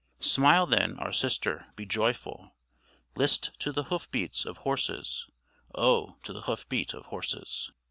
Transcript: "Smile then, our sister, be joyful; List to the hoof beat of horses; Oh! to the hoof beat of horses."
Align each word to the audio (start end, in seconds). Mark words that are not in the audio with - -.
"Smile 0.17 0.65
then, 0.65 0.97
our 0.97 1.13
sister, 1.13 1.67
be 1.75 1.85
joyful; 1.85 2.55
List 3.15 3.51
to 3.59 3.71
the 3.71 3.83
hoof 3.83 4.09
beat 4.09 4.45
of 4.47 4.57
horses; 4.57 5.27
Oh! 5.75 6.15
to 6.23 6.33
the 6.33 6.41
hoof 6.41 6.67
beat 6.67 6.95
of 6.95 7.05
horses." 7.05 7.71